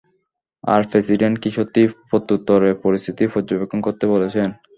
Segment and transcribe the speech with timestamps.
[0.63, 4.49] আর, president কি সত্যিই প্রত্যুত্তরে পরিস্থিতি পর্যবেক্ষণ করতে বলেছেন?